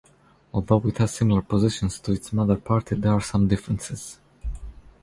Although 0.51 0.81
it 0.87 0.97
has 0.97 1.13
similar 1.13 1.43
positions 1.43 1.99
to 1.99 2.13
its 2.13 2.31
motherparty, 2.31 2.99
there 2.99 3.13
are 3.13 3.21
some 3.21 3.47
differences. 3.47 4.17